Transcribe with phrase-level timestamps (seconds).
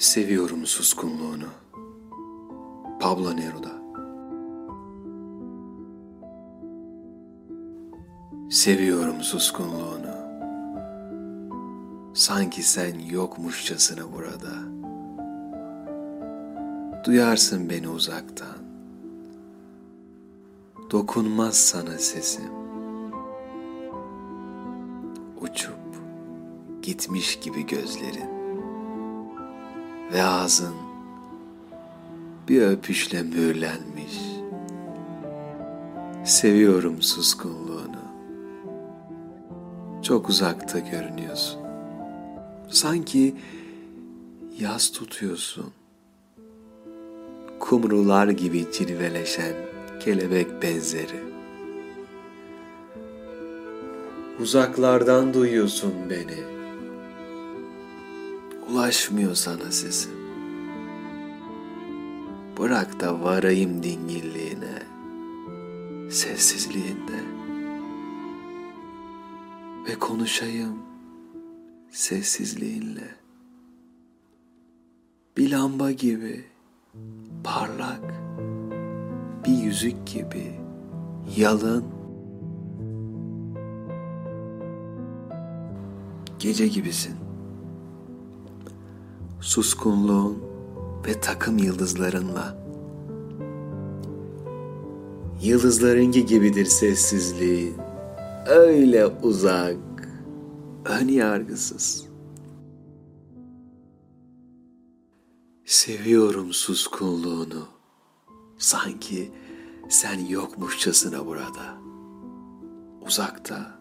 [0.00, 1.46] Seviyorum suskunluğunu.
[3.00, 3.70] Pablo Neruda.
[8.50, 10.14] Seviyorum suskunluğunu.
[12.14, 14.52] Sanki sen yokmuşçasına burada.
[17.04, 18.58] Duyarsın beni uzaktan.
[20.90, 22.50] Dokunmaz sana sesim.
[25.40, 25.78] Uçup
[26.82, 28.39] gitmiş gibi gözlerin
[30.12, 30.74] ve ağzın
[32.48, 34.18] bir öpüşle mühürlenmiş.
[36.24, 38.00] Seviyorum suskunluğunu.
[40.02, 41.60] Çok uzakta görünüyorsun.
[42.70, 43.36] Sanki
[44.60, 45.72] yaz tutuyorsun.
[47.60, 49.54] Kumrular gibi cilveleşen
[50.00, 51.20] kelebek benzeri.
[54.40, 56.59] Uzaklardan duyuyorsun beni.
[58.68, 60.12] Ulaşmıyor sana sesim.
[62.58, 64.82] Bırak da varayım dingilliğine,
[66.10, 67.20] sessizliğinde.
[69.88, 70.78] Ve konuşayım
[71.90, 73.14] sessizliğinle.
[75.36, 76.44] Bir lamba gibi,
[77.44, 78.14] parlak,
[79.46, 80.60] bir yüzük gibi,
[81.36, 81.84] yalın,
[86.38, 87.29] gece gibisin.
[89.40, 90.38] Suskunluğun
[91.06, 92.56] ve takım yıldızlarınla.
[95.42, 97.76] Yıldızlarınki gibidir sessizliğin.
[98.46, 99.76] Öyle uzak,
[100.84, 102.06] ön yargısız.
[105.64, 107.66] Seviyorum suskunluğunu.
[108.58, 109.32] Sanki
[109.88, 111.78] sen yokmuşçasına burada.
[113.06, 113.80] Uzakta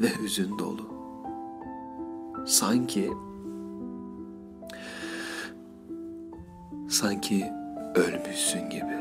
[0.00, 0.88] ve hüzün dolu.
[2.46, 3.10] Sanki
[6.92, 7.52] sanki
[7.94, 8.96] ölmüşsün gibi.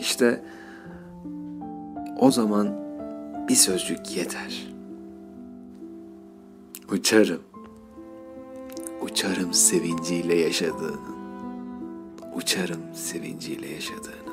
[0.00, 0.44] İşte
[2.18, 2.74] o zaman
[3.48, 4.66] bir sözcük yeter.
[6.92, 7.42] Uçarım.
[9.02, 11.20] Uçarım sevinciyle yaşadığını.
[12.34, 14.29] Uçarım sevinciyle yaşadığını.